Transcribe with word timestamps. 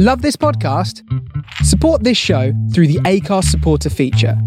Love 0.00 0.22
this 0.22 0.36
podcast? 0.36 1.02
Support 1.64 2.04
this 2.04 2.16
show 2.16 2.52
through 2.72 2.86
the 2.86 3.00
Acast 3.00 3.46
supporter 3.46 3.90
feature. 3.90 4.40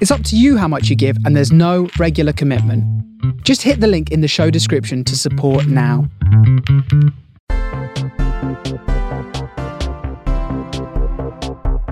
It's 0.00 0.10
up 0.10 0.24
to 0.24 0.38
you 0.38 0.56
how 0.56 0.68
much 0.68 0.88
you 0.88 0.96
give, 0.96 1.18
and 1.26 1.36
there's 1.36 1.52
no 1.52 1.90
regular 1.98 2.32
commitment. 2.32 2.82
Just 3.44 3.60
hit 3.60 3.80
the 3.80 3.86
link 3.86 4.10
in 4.10 4.22
the 4.22 4.26
show 4.26 4.48
description 4.48 5.04
to 5.04 5.18
support 5.18 5.66
now. 5.66 6.08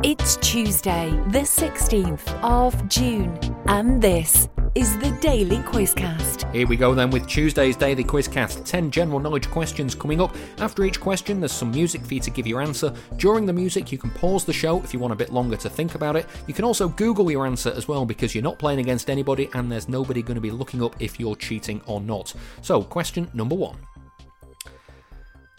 It's 0.03 0.37
Tuesday, 0.37 1.11
the 1.29 1.41
16th 1.41 2.43
of 2.43 2.89
June, 2.89 3.39
and 3.67 4.01
this 4.01 4.49
is 4.75 4.99
the 4.99 5.11
Daily 5.21 5.59
Quizcast. 5.59 6.53
Here 6.53 6.67
we 6.67 6.77
go 6.77 6.95
then 6.95 7.11
with 7.11 7.27
Tuesday's 7.27 7.77
Daily 7.77 8.05
Quizcast. 8.05 8.65
10 8.65 8.91
general 8.91 9.21
knowledge 9.21 9.51
questions 9.51 9.95
coming 9.95 10.21
up. 10.21 10.35
After 10.59 10.85
each 10.85 11.01
question, 11.01 11.41
there's 11.41 11.53
some 11.53 11.71
music 11.71 12.05
for 12.05 12.15
you 12.15 12.21
to 12.21 12.31
give 12.31 12.47
your 12.47 12.61
answer. 12.61 12.93
During 13.17 13.47
the 13.47 13.53
music, 13.53 13.93
you 13.93 13.99
can 13.99 14.11
pause 14.11 14.45
the 14.45 14.53
show 14.53 14.83
if 14.83 14.93
you 14.93 14.99
want 14.99 15.13
a 15.13 15.17
bit 15.17 15.33
longer 15.33 15.57
to 15.57 15.71
think 15.71 15.95
about 15.95 16.17
it. 16.17 16.27
You 16.47 16.55
can 16.55 16.65
also 16.65 16.89
Google 16.89 17.31
your 17.31 17.47
answer 17.47 17.71
as 17.71 17.89
well 17.89 18.05
because 18.05 18.35
you're 18.35 18.43
not 18.43 18.59
playing 18.59 18.81
against 18.81 19.11
anybody 19.11 19.49
and 19.55 19.71
there's 19.71 19.89
nobody 19.89 20.23
going 20.23 20.37
to 20.37 20.41
be 20.41 20.51
looking 20.51 20.83
up 20.83 20.97
if 21.01 21.21
you're 21.21 21.37
cheating 21.37 21.81
or 21.87 22.01
not. 22.01 22.35
So, 22.63 22.83
question 22.83 23.31
number 23.33 23.55
one 23.55 23.77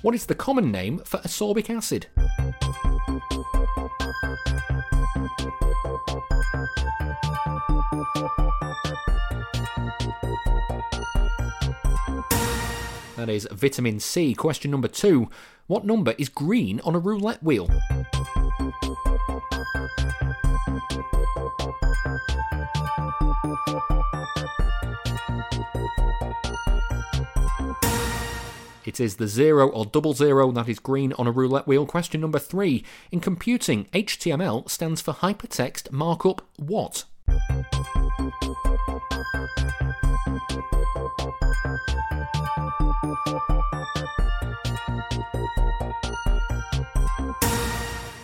What 0.02 0.14
is 0.14 0.26
the 0.26 0.36
common 0.36 0.72
name 0.72 1.00
for 1.00 1.18
ascorbic 1.20 1.70
acid? 1.70 2.08
That 13.20 13.28
is 13.28 13.46
vitamin 13.52 14.00
C. 14.00 14.34
Question 14.34 14.72
number 14.72 14.88
two 14.88 15.30
What 15.68 15.84
number 15.84 16.16
is 16.18 16.30
green 16.30 16.80
on 16.86 16.96
a 16.96 17.00
roulette 17.00 17.44
wheel? 17.44 17.68
It 28.86 29.02
is 29.02 29.18
the 29.18 29.28
zero 29.28 29.68
or 29.68 29.86
double 29.86 30.14
zero 30.14 30.50
that 30.54 30.70
is 30.70 30.80
green 30.80 31.12
on 31.12 31.28
a 31.28 31.32
roulette 31.32 31.68
wheel. 31.68 31.86
Question 31.86 32.22
number 32.22 32.40
three. 32.40 32.86
In 33.12 33.20
computing, 33.20 33.88
HTML 33.92 34.70
stands 34.70 35.02
for 35.02 35.14
Hypertext 35.14 35.92
Markup 35.92 36.42
What? 36.56 37.04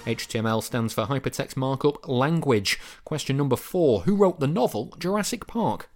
HTML 0.05 0.61
stands 0.61 0.93
for 0.93 1.05
Hypertext 1.05 1.57
Markup 1.57 2.07
Language. 2.07 2.79
Question 3.05 3.37
number 3.37 3.55
four 3.55 4.01
Who 4.01 4.15
wrote 4.15 4.39
the 4.39 4.47
novel 4.47 4.93
Jurassic 4.99 5.47
Park? 5.47 5.89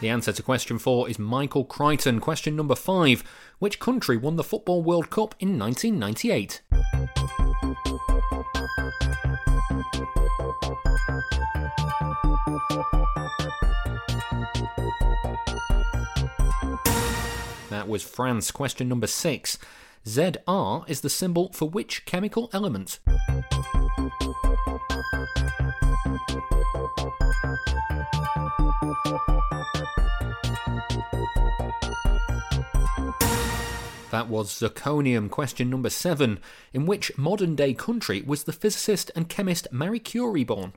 The 0.00 0.08
answer 0.08 0.32
to 0.32 0.42
question 0.42 0.78
four 0.78 1.08
is 1.08 1.20
Michael 1.20 1.64
Crichton. 1.64 2.18
Question 2.18 2.56
number 2.56 2.74
five 2.74 3.22
Which 3.60 3.78
country 3.78 4.16
won 4.16 4.34
the 4.34 4.44
Football 4.44 4.82
World 4.82 5.10
Cup 5.10 5.36
in 5.38 5.56
1998? 5.56 6.62
That 17.70 17.86
was 17.88 18.02
France. 18.02 18.50
Question 18.50 18.88
number 18.88 19.06
six. 19.06 19.58
ZR 20.04 20.88
is 20.88 21.00
the 21.00 21.10
symbol 21.10 21.52
for 21.52 21.68
which 21.68 22.04
chemical 22.06 22.50
element? 22.52 22.98
That 34.10 34.28
was 34.28 34.50
zirconium. 34.50 35.30
Question 35.30 35.70
number 35.70 35.90
seven. 35.90 36.40
In 36.72 36.86
which 36.86 37.16
modern 37.18 37.54
day 37.54 37.74
country 37.74 38.22
was 38.22 38.44
the 38.44 38.52
physicist 38.52 39.10
and 39.14 39.28
chemist 39.28 39.68
Marie 39.70 39.98
Curie 39.98 40.44
born? 40.44 40.72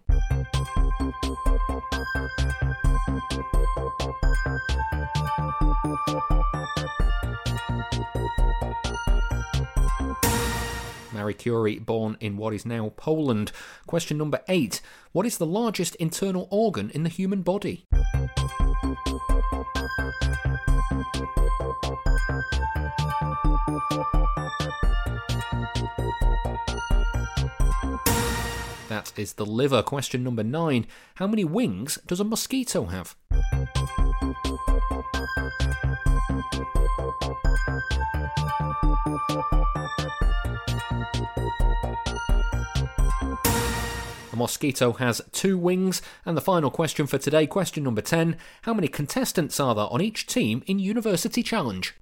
Marie 11.21 11.33
Curie, 11.35 11.77
born 11.79 12.17
in 12.19 12.35
what 12.35 12.53
is 12.53 12.65
now 12.65 12.91
Poland. 12.97 13.51
Question 13.85 14.17
number 14.17 14.41
eight 14.49 14.81
What 15.11 15.25
is 15.25 15.37
the 15.37 15.45
largest 15.45 15.95
internal 15.95 16.47
organ 16.49 16.89
in 16.89 17.03
the 17.03 17.09
human 17.09 17.41
body? 17.41 17.85
That 28.89 29.13
is 29.15 29.33
the 29.33 29.45
liver. 29.45 29.83
Question 29.83 30.23
number 30.23 30.43
nine 30.43 30.87
How 31.15 31.27
many 31.27 31.45
wings 31.45 31.99
does 32.07 32.19
a 32.19 32.23
mosquito 32.23 32.85
have? 32.85 33.15
A 44.31 44.35
mosquito 44.35 44.93
has 44.93 45.21
two 45.31 45.57
wings. 45.57 46.01
And 46.25 46.37
the 46.37 46.41
final 46.41 46.71
question 46.71 47.07
for 47.07 47.17
today, 47.17 47.47
question 47.47 47.83
number 47.83 48.01
10 48.01 48.37
How 48.63 48.73
many 48.73 48.87
contestants 48.87 49.59
are 49.59 49.75
there 49.75 49.91
on 49.91 50.01
each 50.01 50.25
team 50.25 50.63
in 50.67 50.79
University 50.79 51.43
Challenge? 51.43 51.93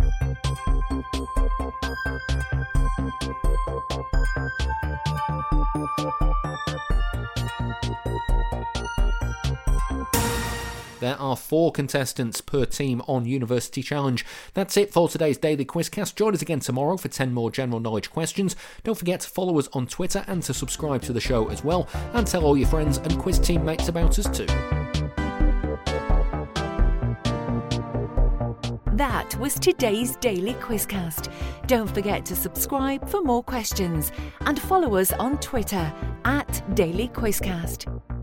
There 11.00 11.16
are 11.18 11.38
four 11.38 11.72
contestants 11.72 12.42
per 12.42 12.66
team 12.66 13.02
on 13.08 13.26
University 13.26 13.82
Challenge. 13.82 14.26
That's 14.54 14.76
it 14.76 14.92
for 14.92 15.08
today's 15.08 15.38
Daily 15.38 15.64
Quizcast. 15.64 16.16
Join 16.16 16.34
us 16.34 16.42
again 16.42 16.60
tomorrow 16.60 16.98
for 16.98 17.08
10 17.08 17.34
more 17.34 17.50
general 17.52 17.80
knowledge 17.80 18.12
questions. 18.12 18.56
Don't 18.84 18.98
forget 18.98 19.22
to 19.22 19.30
follow 19.30 19.58
us 19.60 19.70
on 19.74 19.88
Twitter 19.88 20.26
and 20.28 20.44
to 20.44 20.54
subscribe 20.54 21.02
to 21.04 21.14
the 21.14 21.22
show 21.22 21.48
as 21.48 21.64
well. 21.64 21.88
And 22.14 22.28
tell 22.28 22.44
all 22.44 22.58
your 22.58 22.68
friends 22.68 22.98
and 22.98 23.18
quiz 23.18 23.40
teammates 23.40 23.88
about 23.88 24.20
us 24.20 24.30
too. 24.38 24.46
That 28.94 29.34
was 29.40 29.56
today's 29.56 30.18
Daily 30.18 30.56
Quizcast. 30.56 31.32
Don't 31.68 31.90
forget 31.90 32.26
to 32.26 32.36
subscribe 32.36 33.08
for 33.08 33.22
more 33.22 33.42
questions 33.42 34.12
and 34.42 34.60
follow 34.62 34.98
us 34.98 35.14
on 35.14 35.38
Twitter 35.38 35.94
at 36.26 36.76
Daily 36.76 37.08
Quizcast. 37.08 38.19